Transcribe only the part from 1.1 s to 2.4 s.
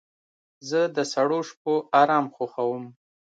سړو شپو آرام